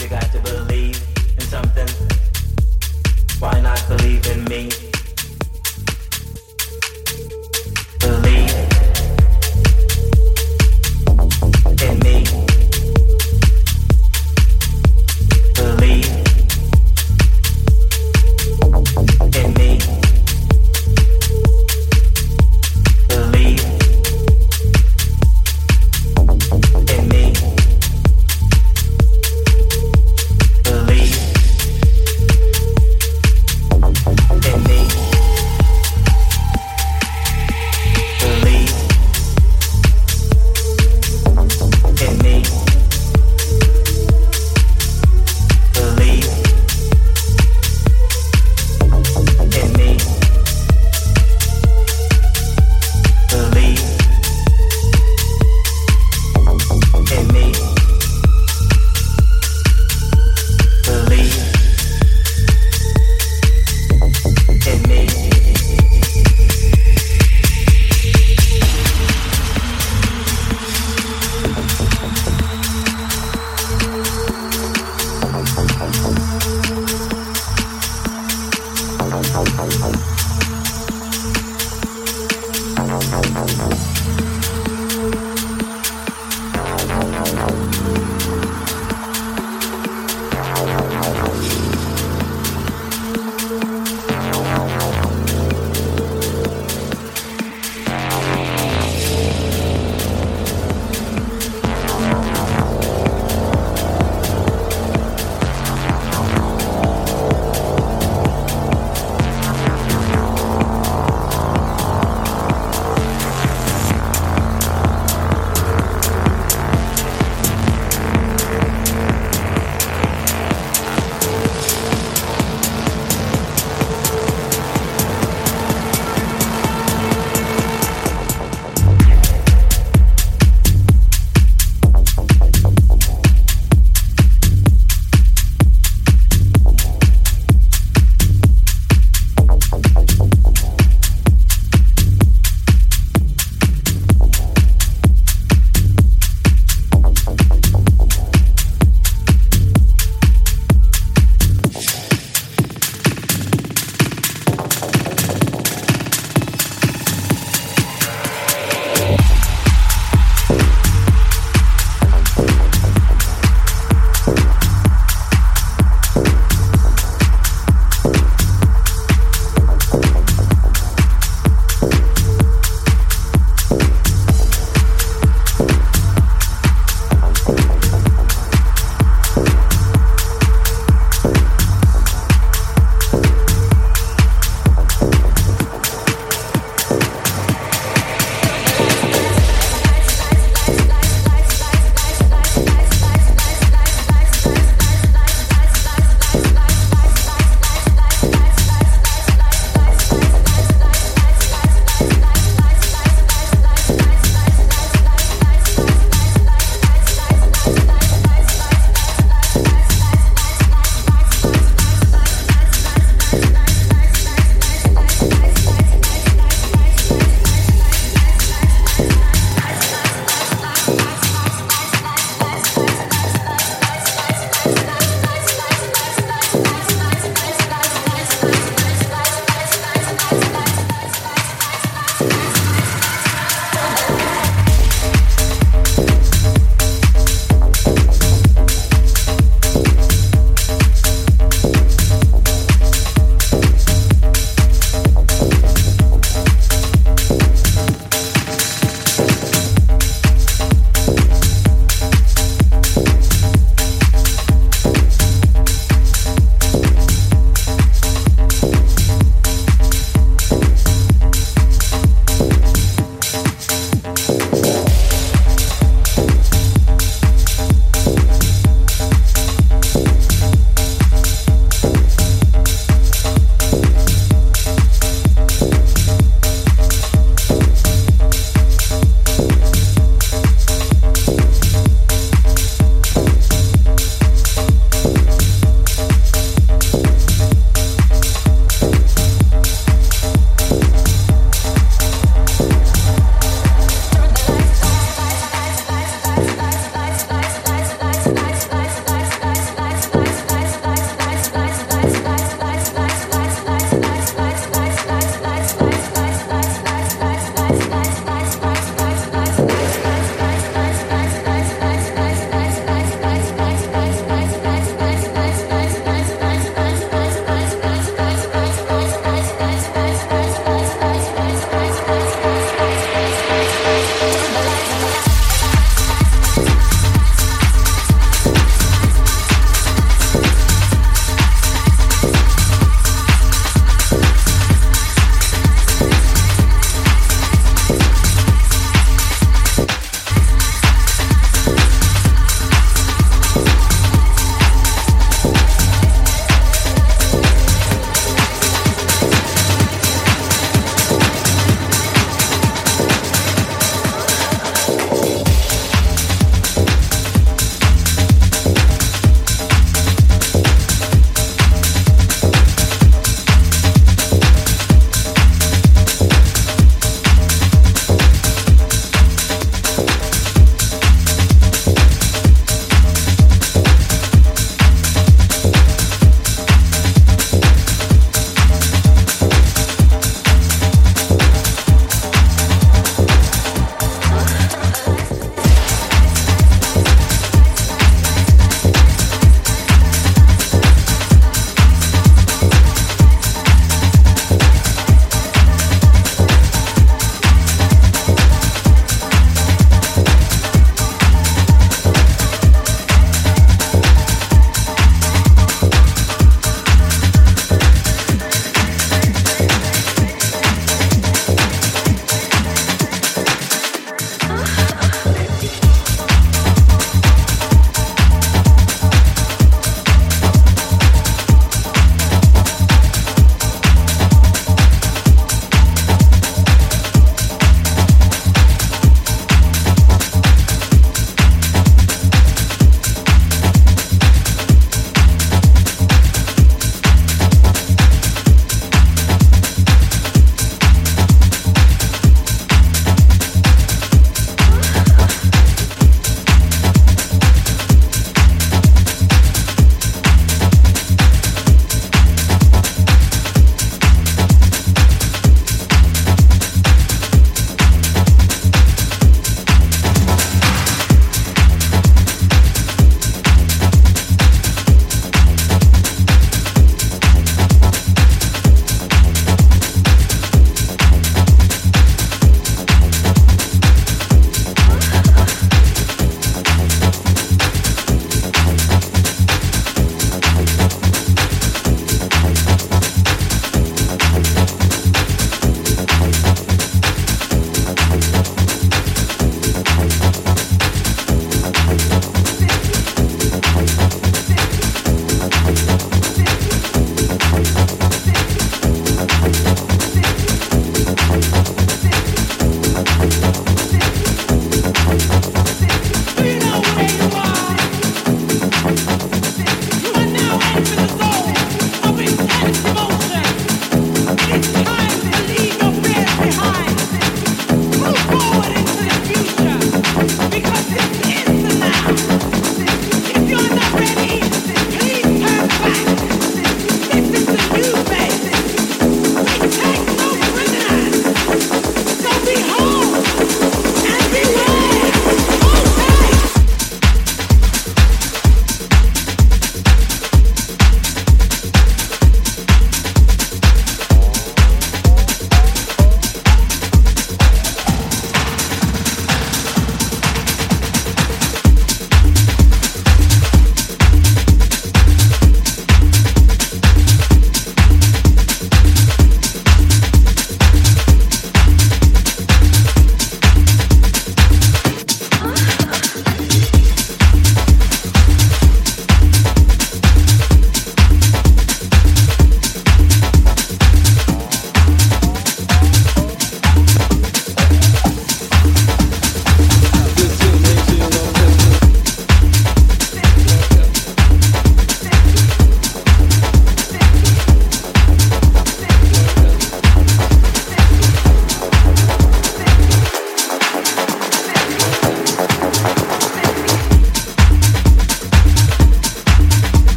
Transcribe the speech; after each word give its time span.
You 0.00 0.08
got 0.08 0.32
to 0.32 0.38
believe 0.40 1.06
in 1.34 1.40
something. 1.42 1.88
Why 3.40 3.60
not 3.60 3.84
believe 3.88 4.26
in 4.26 4.44
me? 4.44 4.97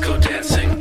disco 0.00 0.16
dancing. 0.18 0.79